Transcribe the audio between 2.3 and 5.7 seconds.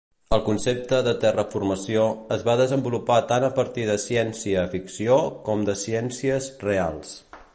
es va desenvolupar tant a partir de ciència ficció com